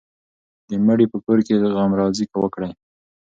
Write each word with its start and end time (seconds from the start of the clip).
د 0.69 0.71
مړي 0.85 1.05
په 1.13 1.17
کور 1.25 1.37
کې 1.47 1.53
غمرازي 1.75 2.25
وکړئ. 2.41 2.71